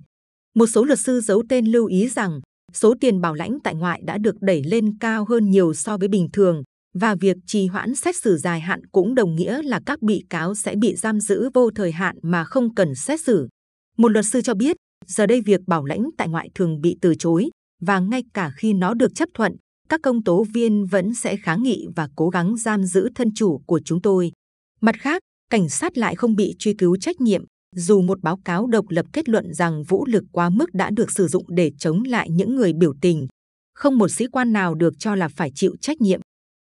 Một 0.55 0.67
số 0.67 0.85
luật 0.85 0.99
sư 0.99 1.21
giấu 1.21 1.43
tên 1.49 1.67
lưu 1.67 1.87
ý 1.87 2.09
rằng 2.09 2.41
số 2.73 2.95
tiền 3.01 3.21
bảo 3.21 3.35
lãnh 3.35 3.59
tại 3.65 3.75
ngoại 3.75 4.01
đã 4.05 4.19
được 4.19 4.35
đẩy 4.41 4.63
lên 4.65 4.99
cao 4.99 5.25
hơn 5.29 5.51
nhiều 5.51 5.75
so 5.75 5.97
với 5.97 6.09
bình 6.09 6.29
thường 6.33 6.63
và 6.99 7.15
việc 7.15 7.37
trì 7.47 7.67
hoãn 7.67 7.95
xét 7.95 8.17
xử 8.17 8.37
dài 8.37 8.61
hạn 8.61 8.87
cũng 8.93 9.15
đồng 9.15 9.35
nghĩa 9.35 9.63
là 9.63 9.81
các 9.87 10.03
bị 10.03 10.25
cáo 10.31 10.55
sẽ 10.55 10.75
bị 10.77 10.95
giam 10.95 11.21
giữ 11.21 11.51
vô 11.55 11.71
thời 11.75 11.93
hạn 11.93 12.17
mà 12.23 12.45
không 12.45 12.75
cần 12.75 12.95
xét 12.95 13.21
xử. 13.21 13.49
Một 13.97 14.09
luật 14.09 14.25
sư 14.33 14.41
cho 14.41 14.55
biết, 14.55 14.77
giờ 15.07 15.27
đây 15.27 15.41
việc 15.41 15.61
bảo 15.67 15.85
lãnh 15.85 16.05
tại 16.19 16.29
ngoại 16.29 16.51
thường 16.55 16.81
bị 16.81 16.97
từ 17.01 17.15
chối 17.19 17.51
và 17.83 18.01
ngay 18.01 18.23
cả 18.35 18.51
khi 18.57 18.73
nó 18.73 18.95
được 18.95 19.15
chấp 19.15 19.29
thuận, 19.35 19.57
các 19.89 20.01
công 20.03 20.25
tố 20.25 20.45
viên 20.55 20.87
vẫn 20.87 21.15
sẽ 21.15 21.37
kháng 21.37 21.63
nghị 21.63 21.87
và 21.97 22.09
cố 22.17 22.29
gắng 22.29 22.57
giam 22.57 22.85
giữ 22.85 23.09
thân 23.15 23.29
chủ 23.35 23.59
của 23.67 23.81
chúng 23.85 24.03
tôi. 24.03 24.33
Mặt 24.81 24.95
khác, 24.99 25.23
cảnh 25.51 25.69
sát 25.69 25.99
lại 25.99 26.15
không 26.15 26.37
bị 26.37 26.55
truy 26.59 26.75
cứu 26.75 26.97
trách 26.97 27.21
nhiệm 27.21 27.45
dù 27.77 28.03
một 28.03 28.23
báo 28.23 28.39
cáo 28.45 28.67
độc 28.67 28.85
lập 28.89 29.07
kết 29.13 29.29
luận 29.29 29.55
rằng 29.55 29.83
vũ 29.83 30.07
lực 30.07 30.25
quá 30.33 30.51
mức 30.51 30.75
đã 30.75 30.91
được 30.91 31.11
sử 31.11 31.27
dụng 31.27 31.45
để 31.49 31.73
chống 31.79 32.03
lại 32.03 32.31
những 32.31 32.57
người 32.57 32.73
biểu 32.73 32.95
tình. 33.01 33.27
Không 33.75 33.99
một 33.99 34.09
sĩ 34.09 34.27
quan 34.27 34.53
nào 34.53 34.75
được 34.75 34.95
cho 34.99 35.15
là 35.15 35.29
phải 35.29 35.51
chịu 35.55 35.77
trách 35.81 36.01
nhiệm. 36.01 36.21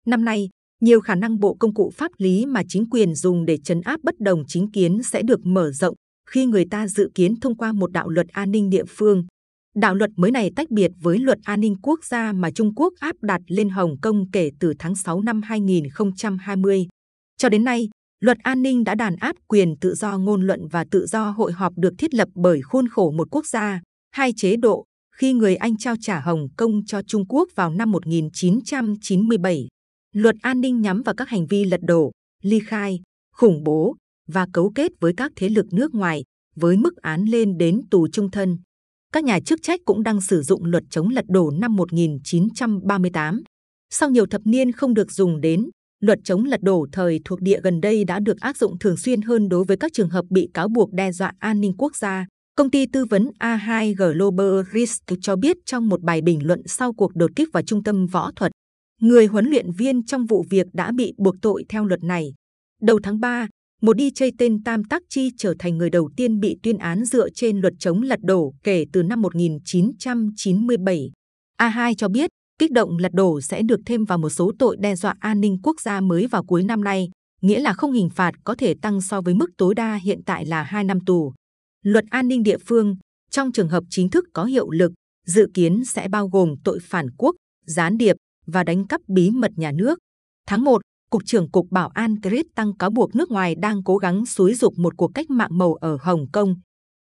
Năm 0.05 0.25
nay, 0.25 0.49
nhiều 0.81 1.01
khả 1.01 1.15
năng 1.15 1.39
bộ 1.39 1.53
công 1.53 1.73
cụ 1.73 1.91
pháp 1.97 2.11
lý 2.17 2.45
mà 2.45 2.63
chính 2.67 2.89
quyền 2.89 3.15
dùng 3.15 3.45
để 3.45 3.57
chấn 3.57 3.81
áp 3.81 3.99
bất 4.03 4.19
đồng 4.19 4.43
chính 4.47 4.71
kiến 4.71 5.03
sẽ 5.03 5.21
được 5.21 5.45
mở 5.45 5.71
rộng 5.71 5.95
khi 6.31 6.45
người 6.45 6.65
ta 6.71 6.87
dự 6.87 7.11
kiến 7.15 7.39
thông 7.39 7.57
qua 7.57 7.71
một 7.71 7.91
đạo 7.91 8.09
luật 8.09 8.27
an 8.27 8.51
ninh 8.51 8.69
địa 8.69 8.85
phương. 8.87 9.25
Đạo 9.75 9.95
luật 9.95 10.09
mới 10.15 10.31
này 10.31 10.51
tách 10.55 10.71
biệt 10.71 10.91
với 11.01 11.19
luật 11.19 11.37
an 11.43 11.59
ninh 11.59 11.75
quốc 11.81 12.05
gia 12.05 12.33
mà 12.33 12.51
Trung 12.51 12.75
Quốc 12.75 12.93
áp 12.99 13.15
đặt 13.21 13.41
lên 13.47 13.69
Hồng 13.69 13.95
Kông 14.01 14.31
kể 14.31 14.51
từ 14.59 14.73
tháng 14.79 14.95
6 14.95 15.21
năm 15.21 15.41
2020. 15.41 16.87
Cho 17.37 17.49
đến 17.49 17.63
nay, 17.63 17.89
Luật 18.21 18.37
an 18.43 18.61
ninh 18.61 18.83
đã 18.83 18.95
đàn 18.95 19.15
áp 19.15 19.35
quyền 19.47 19.75
tự 19.81 19.95
do 19.95 20.17
ngôn 20.17 20.41
luận 20.41 20.67
và 20.67 20.85
tự 20.91 21.05
do 21.05 21.29
hội 21.29 21.51
họp 21.51 21.73
được 21.77 21.93
thiết 21.97 22.13
lập 22.13 22.27
bởi 22.35 22.61
khuôn 22.61 22.87
khổ 22.89 23.11
một 23.11 23.27
quốc 23.31 23.45
gia, 23.45 23.81
hai 24.11 24.33
chế 24.37 24.55
độ, 24.55 24.85
khi 25.15 25.33
người 25.33 25.55
Anh 25.55 25.77
trao 25.77 25.95
trả 26.01 26.19
Hồng 26.19 26.47
Kông 26.57 26.85
cho 26.85 27.01
Trung 27.01 27.25
Quốc 27.29 27.49
vào 27.55 27.69
năm 27.69 27.91
1997. 27.91 29.67
Luật 30.15 30.35
an 30.41 30.61
ninh 30.61 30.81
nhắm 30.81 31.01
vào 31.01 31.15
các 31.15 31.29
hành 31.29 31.47
vi 31.47 31.63
lật 31.63 31.79
đổ, 31.83 32.11
ly 32.43 32.59
khai, 32.59 32.99
khủng 33.35 33.63
bố 33.63 33.95
và 34.33 34.47
cấu 34.53 34.71
kết 34.75 34.91
với 34.99 35.13
các 35.17 35.31
thế 35.35 35.49
lực 35.49 35.65
nước 35.71 35.95
ngoài, 35.95 36.23
với 36.55 36.77
mức 36.77 36.95
án 36.95 37.25
lên 37.25 37.57
đến 37.57 37.81
tù 37.91 38.07
trung 38.07 38.31
thân. 38.31 38.57
Các 39.13 39.23
nhà 39.23 39.39
chức 39.39 39.59
trách 39.61 39.79
cũng 39.85 40.03
đang 40.03 40.21
sử 40.21 40.41
dụng 40.41 40.65
luật 40.65 40.83
chống 40.89 41.09
lật 41.09 41.25
đổ 41.27 41.51
năm 41.51 41.75
1938. 41.75 43.43
Sau 43.89 44.09
nhiều 44.09 44.25
thập 44.25 44.41
niên 44.45 44.71
không 44.71 44.93
được 44.93 45.11
dùng 45.11 45.41
đến, 45.41 45.69
luật 46.01 46.19
chống 46.23 46.45
lật 46.45 46.61
đổ 46.63 46.87
thời 46.91 47.19
thuộc 47.25 47.41
địa 47.41 47.59
gần 47.63 47.81
đây 47.81 48.03
đã 48.03 48.19
được 48.19 48.39
áp 48.39 48.57
dụng 48.57 48.79
thường 48.79 48.97
xuyên 48.97 49.21
hơn 49.21 49.49
đối 49.49 49.63
với 49.63 49.77
các 49.77 49.93
trường 49.93 50.09
hợp 50.09 50.25
bị 50.29 50.49
cáo 50.53 50.67
buộc 50.67 50.93
đe 50.93 51.11
dọa 51.11 51.33
an 51.39 51.61
ninh 51.61 51.73
quốc 51.77 51.95
gia. 51.95 52.25
Công 52.55 52.71
ty 52.71 52.85
tư 52.85 53.05
vấn 53.05 53.29
A2 53.39 53.95
Global 53.97 54.61
Risk 54.73 55.03
cho 55.21 55.35
biết 55.35 55.57
trong 55.65 55.89
một 55.89 56.01
bài 56.01 56.21
bình 56.21 56.47
luận 56.47 56.61
sau 56.65 56.93
cuộc 56.93 57.15
đột 57.15 57.31
kích 57.35 57.49
vào 57.53 57.63
trung 57.63 57.83
tâm 57.83 58.07
võ 58.07 58.31
thuật, 58.35 58.51
người 59.01 59.25
huấn 59.25 59.45
luyện 59.45 59.71
viên 59.71 60.05
trong 60.05 60.25
vụ 60.25 60.45
việc 60.49 60.67
đã 60.73 60.91
bị 60.91 61.13
buộc 61.17 61.35
tội 61.41 61.65
theo 61.69 61.85
luật 61.85 62.03
này. 62.03 62.33
Đầu 62.81 62.99
tháng 63.03 63.19
3, 63.19 63.47
một 63.81 63.97
DJ 63.97 64.31
tên 64.37 64.63
Tam 64.63 64.83
Tác 64.83 65.03
Chi 65.09 65.31
trở 65.37 65.53
thành 65.59 65.77
người 65.77 65.89
đầu 65.89 66.09
tiên 66.17 66.39
bị 66.39 66.57
tuyên 66.63 66.77
án 66.77 67.05
dựa 67.05 67.29
trên 67.29 67.59
luật 67.59 67.73
chống 67.79 68.01
lật 68.01 68.19
đổ 68.23 68.53
kể 68.63 68.85
từ 68.93 69.03
năm 69.03 69.21
1997. 69.21 71.11
A2 71.57 71.93
cho 71.97 72.07
biết, 72.07 72.29
kích 72.59 72.71
động 72.71 72.97
lật 72.97 73.11
đổ 73.13 73.41
sẽ 73.41 73.61
được 73.61 73.79
thêm 73.85 74.05
vào 74.05 74.17
một 74.17 74.29
số 74.29 74.51
tội 74.59 74.77
đe 74.79 74.95
dọa 74.95 75.15
an 75.19 75.41
ninh 75.41 75.57
quốc 75.63 75.81
gia 75.81 76.01
mới 76.01 76.27
vào 76.27 76.43
cuối 76.43 76.63
năm 76.63 76.83
nay, 76.83 77.09
nghĩa 77.41 77.59
là 77.59 77.73
không 77.73 77.91
hình 77.91 78.09
phạt 78.09 78.31
có 78.43 78.55
thể 78.55 78.73
tăng 78.81 79.01
so 79.01 79.21
với 79.21 79.33
mức 79.33 79.49
tối 79.57 79.75
đa 79.75 79.95
hiện 80.03 80.21
tại 80.25 80.45
là 80.45 80.63
2 80.63 80.83
năm 80.83 80.99
tù. 81.05 81.33
Luật 81.83 82.05
an 82.09 82.27
ninh 82.27 82.43
địa 82.43 82.57
phương, 82.65 82.95
trong 83.31 83.51
trường 83.51 83.69
hợp 83.69 83.83
chính 83.89 84.09
thức 84.09 84.25
có 84.33 84.45
hiệu 84.45 84.69
lực, 84.69 84.91
dự 85.27 85.47
kiến 85.53 85.85
sẽ 85.85 86.07
bao 86.07 86.27
gồm 86.27 86.55
tội 86.63 86.79
phản 86.81 87.07
quốc, 87.17 87.35
gián 87.65 87.97
điệp 87.97 88.15
và 88.45 88.63
đánh 88.63 88.87
cắp 88.87 89.01
bí 89.07 89.29
mật 89.29 89.51
nhà 89.55 89.71
nước. 89.71 89.99
Tháng 90.47 90.63
1, 90.63 90.81
Cục 91.11 91.25
trưởng 91.25 91.51
Cục 91.51 91.67
Bảo 91.71 91.87
an 91.87 92.15
Chris 92.23 92.45
tăng 92.55 92.77
cáo 92.77 92.89
buộc 92.89 93.15
nước 93.15 93.31
ngoài 93.31 93.55
đang 93.55 93.83
cố 93.83 93.97
gắng 93.97 94.25
xúi 94.25 94.53
dục 94.53 94.73
một 94.77 94.97
cuộc 94.97 95.11
cách 95.15 95.29
mạng 95.29 95.57
màu 95.57 95.73
ở 95.73 95.97
Hồng 96.01 96.25
Kông. 96.31 96.55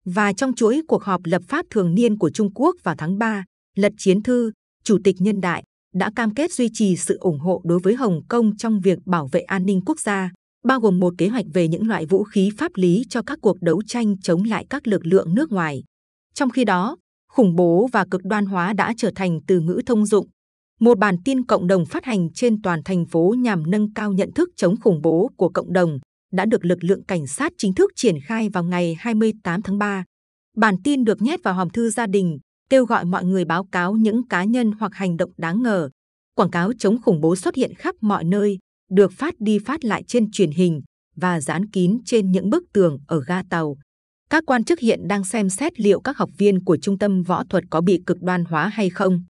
Và 0.05 0.33
trong 0.33 0.55
chuỗi 0.55 0.83
cuộc 0.89 1.03
họp 1.03 1.21
lập 1.25 1.43
pháp 1.49 1.67
thường 1.71 1.95
niên 1.95 2.19
của 2.19 2.31
Trung 2.31 2.55
Quốc 2.55 2.77
vào 2.83 2.95
tháng 2.99 3.19
3, 3.19 3.45
Lật 3.77 3.93
Chiến 3.99 4.23
Thư, 4.23 4.53
Chủ 4.85 4.99
tịch 5.05 5.17
Nhân 5.19 5.41
đại, 5.41 5.65
đã 5.95 6.11
cam 6.17 6.35
kết 6.35 6.53
duy 6.53 6.69
trì 6.73 6.97
sự 6.97 7.19
ủng 7.21 7.39
hộ 7.39 7.63
đối 7.65 7.79
với 7.79 7.95
Hồng 7.95 8.21
Kông 8.29 8.57
trong 8.57 8.81
việc 8.81 8.99
bảo 9.07 9.29
vệ 9.33 9.41
an 9.41 9.67
ninh 9.67 9.81
quốc 9.87 10.01
gia, 10.01 10.31
bao 10.65 10.81
gồm 10.81 11.01
một 11.01 11.15
kế 11.19 11.29
hoạch 11.29 11.47
về 11.55 11.69
những 11.69 11.89
loại 11.89 12.07
vũ 12.07 12.25
khí 12.25 12.51
pháp 12.59 12.73
lý 12.75 13.05
cho 13.09 13.23
các 13.23 13.39
cuộc 13.43 13.57
đấu 13.61 13.83
tranh 13.87 14.19
chống 14.21 14.45
lại 14.45 14.67
các 14.71 14.87
lực 14.87 15.07
lượng 15.07 15.35
nước 15.35 15.53
ngoài. 15.53 15.83
Trong 16.35 16.51
khi 16.51 16.65
đó, 16.65 16.97
khủng 17.33 17.57
bố 17.57 17.89
và 17.93 18.05
cực 18.11 18.25
đoan 18.25 18.47
hóa 18.47 18.73
đã 18.73 18.95
trở 18.97 19.11
thành 19.15 19.41
từ 19.47 19.61
ngữ 19.61 19.81
thông 19.87 20.07
dụng. 20.07 20.27
Một 20.85 20.99
bản 20.99 21.17
tin 21.25 21.45
cộng 21.45 21.67
đồng 21.67 21.87
phát 21.87 22.05
hành 22.05 22.33
trên 22.33 22.63
toàn 22.63 22.83
thành 22.85 23.07
phố 23.07 23.35
nhằm 23.39 23.71
nâng 23.71 23.93
cao 23.93 24.13
nhận 24.13 24.33
thức 24.33 24.49
chống 24.57 24.75
khủng 24.81 25.03
bố 25.03 25.31
của 25.37 25.49
cộng 25.49 25.73
đồng 25.73 25.99
đã 26.33 26.47
được 26.47 26.65
lực 26.65 26.85
lượng 26.85 27.05
cảnh 27.05 27.27
sát 27.27 27.53
chính 27.59 27.75
thức 27.75 27.91
triển 27.97 28.17
khai 28.27 28.49
vào 28.49 28.65
ngày 28.65 28.97
28 28.99 29.63
tháng 29.63 29.79
3. 29.79 30.05
Bản 30.57 30.75
tin 30.85 31.05
được 31.05 31.23
nhét 31.23 31.43
vào 31.43 31.55
hòm 31.55 31.71
thư 31.71 31.91
gia 31.91 32.07
đình, 32.07 32.39
kêu 32.71 32.85
gọi 32.85 33.05
mọi 33.05 33.25
người 33.25 33.45
báo 33.45 33.65
cáo 33.73 33.95
những 33.95 34.29
cá 34.29 34.45
nhân 34.45 34.73
hoặc 34.81 34.95
hành 34.95 35.17
động 35.17 35.31
đáng 35.37 35.63
ngờ. 35.63 35.91
Quảng 36.35 36.51
cáo 36.51 36.73
chống 36.79 37.03
khủng 37.03 37.21
bố 37.21 37.37
xuất 37.37 37.55
hiện 37.55 37.75
khắp 37.75 37.95
mọi 38.01 38.25
nơi, 38.25 38.59
được 38.91 39.13
phát 39.13 39.35
đi 39.39 39.59
phát 39.59 39.85
lại 39.85 40.03
trên 40.07 40.31
truyền 40.31 40.51
hình 40.51 40.83
và 41.17 41.41
dán 41.41 41.71
kín 41.71 41.99
trên 42.05 42.31
những 42.31 42.51
bức 42.51 42.65
tường 42.73 42.99
ở 43.07 43.21
ga 43.27 43.43
tàu. 43.51 43.77
Các 44.31 44.45
quan 44.47 44.65
chức 44.65 44.81
hiện 44.81 45.09
đang 45.09 45.25
xem 45.25 45.51
xét 45.51 45.81
liệu 45.81 46.01
các 46.01 46.17
học 46.17 46.31
viên 46.39 46.65
của 46.65 46.77
trung 46.77 46.99
tâm 46.99 47.23
võ 47.23 47.45
thuật 47.45 47.65
có 47.71 47.81
bị 47.81 48.03
cực 48.07 48.23
đoan 48.23 48.45
hóa 48.45 48.69
hay 48.69 48.91
không. 48.91 49.25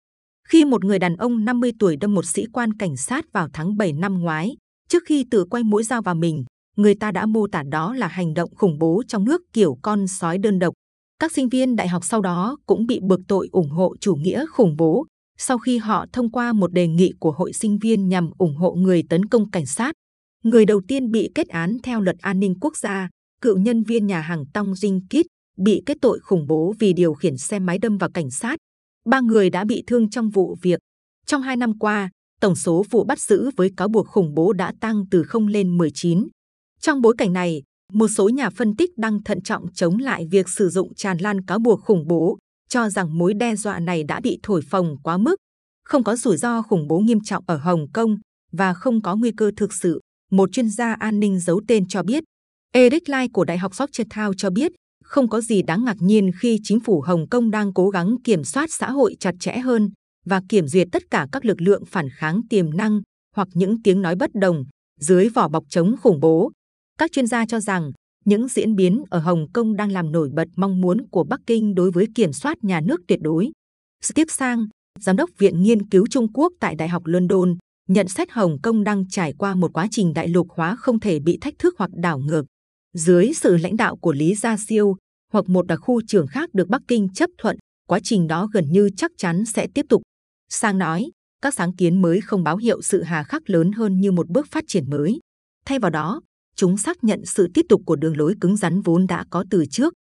Khi 0.49 0.65
một 0.65 0.85
người 0.85 0.99
đàn 0.99 1.17
ông 1.17 1.45
50 1.45 1.73
tuổi 1.79 1.97
đâm 1.97 2.15
một 2.15 2.25
sĩ 2.25 2.47
quan 2.53 2.73
cảnh 2.73 2.97
sát 2.97 3.33
vào 3.33 3.49
tháng 3.53 3.77
7 3.77 3.93
năm 3.93 4.21
ngoái, 4.21 4.57
trước 4.89 5.03
khi 5.07 5.25
tự 5.31 5.45
quay 5.45 5.63
mũi 5.63 5.83
dao 5.83 6.03
vào 6.03 6.15
mình, 6.15 6.45
người 6.77 6.95
ta 6.95 7.11
đã 7.11 7.27
mô 7.27 7.47
tả 7.47 7.63
đó 7.63 7.95
là 7.95 8.09
hành 8.09 8.35
động 8.35 8.55
khủng 8.55 8.79
bố 8.79 9.03
trong 9.09 9.25
nước 9.25 9.43
kiểu 9.53 9.79
con 9.83 10.07
sói 10.09 10.39
đơn 10.39 10.59
độc. 10.59 10.75
Các 11.19 11.33
sinh 11.33 11.49
viên 11.49 11.77
đại 11.77 11.89
học 11.89 12.05
sau 12.05 12.21
đó 12.21 12.57
cũng 12.67 12.87
bị 12.87 13.01
buộc 13.03 13.21
tội 13.29 13.49
ủng 13.53 13.71
hộ 13.71 13.97
chủ 14.01 14.15
nghĩa 14.15 14.47
khủng 14.47 14.77
bố 14.77 15.07
sau 15.39 15.59
khi 15.59 15.79
họ 15.79 16.07
thông 16.13 16.31
qua 16.31 16.53
một 16.53 16.73
đề 16.73 16.89
nghị 16.89 17.13
của 17.19 17.33
hội 17.33 17.53
sinh 17.53 17.79
viên 17.79 18.09
nhằm 18.09 18.31
ủng 18.39 18.57
hộ 18.57 18.73
người 18.75 19.03
tấn 19.09 19.25
công 19.25 19.51
cảnh 19.51 19.67
sát. 19.67 19.93
Người 20.45 20.67
đầu 20.67 20.81
tiên 20.89 21.11
bị 21.11 21.31
kết 21.35 21.49
án 21.49 21.77
theo 21.83 22.01
luật 22.01 22.17
an 22.21 22.41
ninh 22.41 22.55
quốc 22.61 22.77
gia, 22.77 23.09
cựu 23.41 23.59
nhân 23.59 23.83
viên 23.83 24.07
nhà 24.07 24.21
hàng 24.21 24.45
Tong 24.53 24.73
Jin 24.73 25.01
Kit, 25.01 25.27
bị 25.59 25.83
kết 25.87 25.97
tội 26.01 26.21
khủng 26.21 26.47
bố 26.47 26.75
vì 26.79 26.93
điều 26.93 27.15
khiển 27.15 27.37
xe 27.37 27.59
máy 27.59 27.79
đâm 27.79 27.99
vào 27.99 28.11
cảnh 28.11 28.31
sát. 28.31 28.57
Ba 29.05 29.21
người 29.21 29.51
đã 29.51 29.65
bị 29.65 29.83
thương 29.87 30.11
trong 30.11 30.31
vụ 30.31 30.57
việc. 30.63 30.81
Trong 31.27 31.43
hai 31.43 31.57
năm 31.57 31.79
qua, 31.79 32.11
tổng 32.41 32.57
số 32.57 32.85
vụ 32.91 33.05
bắt 33.05 33.21
giữ 33.21 33.51
với 33.57 33.71
cáo 33.77 33.89
buộc 33.89 34.09
khủng 34.09 34.35
bố 34.35 34.53
đã 34.53 34.73
tăng 34.81 35.05
từ 35.11 35.23
0 35.23 35.47
lên 35.47 35.79
19. 35.79 36.29
Trong 36.81 37.03
bối 37.03 37.15
cảnh 37.19 37.33
này, 37.33 37.63
một 37.93 38.09
số 38.09 38.29
nhà 38.29 38.51
phân 38.51 38.77
tích 38.77 38.91
đang 38.99 39.23
thận 39.23 39.43
trọng 39.43 39.73
chống 39.75 39.99
lại 39.99 40.27
việc 40.31 40.49
sử 40.49 40.69
dụng 40.69 40.95
tràn 40.95 41.19
lan 41.19 41.45
cáo 41.45 41.59
buộc 41.59 41.81
khủng 41.85 42.07
bố, 42.07 42.39
cho 42.69 42.91
rằng 42.91 43.19
mối 43.19 43.35
đe 43.35 43.57
dọa 43.57 43.79
này 43.79 44.05
đã 44.05 44.21
bị 44.21 44.39
thổi 44.43 44.63
phồng 44.71 44.97
quá 45.03 45.19
mức, 45.19 45.37
không 45.85 46.05
có 46.05 46.17
rủi 46.17 46.37
ro 46.37 46.63
khủng 46.63 46.89
bố 46.89 46.99
nghiêm 46.99 47.21
trọng 47.25 47.45
ở 47.47 47.57
Hồng 47.57 47.87
Kông 47.93 48.17
và 48.53 48.75
không 48.75 49.03
có 49.03 49.17
nguy 49.17 49.33
cơ 49.37 49.51
thực 49.57 49.73
sự. 49.73 50.01
Một 50.31 50.53
chuyên 50.53 50.71
gia 50.71 50.95
an 50.95 51.21
ninh 51.21 51.41
giấu 51.41 51.61
tên 51.69 51.89
cho 51.89 52.03
biết, 52.03 52.25
Eric 52.73 53.09
Lai 53.09 53.29
của 53.33 53.45
Đại 53.45 53.59
học 53.59 53.73
Georgetown 53.73 54.33
cho 54.37 54.51
biết, 54.51 54.73
không 55.05 55.29
có 55.29 55.41
gì 55.41 55.63
đáng 55.63 55.85
ngạc 55.85 55.97
nhiên 56.01 56.31
khi 56.41 56.59
chính 56.63 56.81
phủ 56.81 57.01
Hồng 57.01 57.29
Kông 57.29 57.51
đang 57.51 57.73
cố 57.73 57.91
gắng 57.91 58.17
kiểm 58.25 58.45
soát 58.45 58.73
xã 58.73 58.91
hội 58.91 59.17
chặt 59.21 59.35
chẽ 59.41 59.59
hơn 59.59 59.91
và 60.27 60.41
kiểm 60.49 60.69
duyệt 60.69 60.89
tất 60.93 61.03
cả 61.11 61.27
các 61.33 61.45
lực 61.45 61.61
lượng 61.61 61.83
phản 61.87 62.09
kháng 62.11 62.41
tiềm 62.51 62.77
năng 62.77 63.01
hoặc 63.37 63.49
những 63.55 63.83
tiếng 63.83 64.03
nói 64.03 64.17
bất 64.17 64.31
đồng 64.35 64.65
dưới 65.01 65.29
vỏ 65.29 65.49
bọc 65.49 65.65
chống 65.69 65.95
khủng 66.03 66.21
bố. 66.21 66.51
Các 66.99 67.13
chuyên 67.13 67.27
gia 67.27 67.47
cho 67.47 67.61
rằng 67.61 67.93
những 68.25 68.49
diễn 68.49 68.77
biến 68.77 69.03
ở 69.11 69.19
Hồng 69.19 69.47
Kông 69.53 69.77
đang 69.77 69.93
làm 69.93 70.13
nổi 70.13 70.29
bật 70.33 70.49
mong 70.57 70.81
muốn 70.81 71.09
của 71.11 71.25
Bắc 71.25 71.41
Kinh 71.47 71.75
đối 71.75 71.91
với 71.91 72.07
kiểm 72.15 72.33
soát 72.33 72.65
nhà 72.65 72.81
nước 72.81 73.01
tuyệt 73.09 73.19
đối. 73.23 73.51
Steve 74.03 74.29
Sang, 74.29 74.67
giám 75.01 75.17
đốc 75.17 75.31
Viện 75.39 75.63
Nghiên 75.63 75.89
cứu 75.89 76.07
Trung 76.11 76.33
Quốc 76.33 76.53
tại 76.61 76.75
Đại 76.75 76.89
học 76.89 77.03
London, 77.07 77.57
nhận 77.89 78.09
xét 78.09 78.31
Hồng 78.31 78.57
Kông 78.63 78.85
đang 78.85 79.09
trải 79.09 79.33
qua 79.39 79.55
một 79.55 79.73
quá 79.73 79.89
trình 79.91 80.13
đại 80.15 80.29
lục 80.29 80.47
hóa 80.51 80.77
không 80.77 81.01
thể 81.01 81.21
bị 81.21 81.39
thách 81.41 81.55
thức 81.59 81.75
hoặc 81.79 81.91
đảo 81.95 82.19
ngược. 82.19 82.45
Dưới 82.95 83.33
sự 83.35 83.57
lãnh 83.57 83.77
đạo 83.77 83.97
của 83.97 84.13
Lý 84.13 84.35
Gia 84.35 84.57
Siêu 84.57 84.97
hoặc 85.33 85.49
một 85.49 85.67
đặc 85.67 85.79
khu 85.83 86.03
trưởng 86.07 86.27
khác 86.27 86.51
được 86.53 86.69
Bắc 86.69 86.83
Kinh 86.89 87.09
chấp 87.15 87.31
thuận, 87.39 87.57
quá 87.89 88.01
trình 88.03 88.27
đó 88.27 88.49
gần 88.53 88.65
như 88.71 88.91
chắc 88.97 89.11
chắn 89.19 89.45
sẽ 89.45 89.67
tiếp 89.75 89.87
tục. 89.89 90.03
Sang 90.49 90.79
nói, 90.79 91.11
các 91.43 91.55
sáng 91.55 91.77
kiến 91.77 92.03
mới 92.03 92.21
không 92.21 92.45
báo 92.45 92.57
hiệu 92.57 92.83
sự 92.83 93.03
hà 93.03 93.23
khắc 93.23 93.51
lớn 93.51 93.73
hơn 93.73 94.01
như 94.01 94.13
một 94.13 94.29
bước 94.29 94.47
phát 94.51 94.65
triển 94.69 94.91
mới. 94.91 95.19
Thay 95.67 95.79
vào 95.79 95.91
đó, 95.91 96.21
chúng 96.57 96.79
xác 96.79 97.05
nhận 97.05 97.25
sự 97.25 97.49
tiếp 97.55 97.67
tục 97.69 97.83
của 97.87 97.97
đường 97.97 98.17
lối 98.17 98.35
cứng 98.41 98.57
rắn 98.57 98.81
vốn 98.81 99.07
đã 99.07 99.25
có 99.31 99.45
từ 99.51 99.65
trước. 99.71 99.95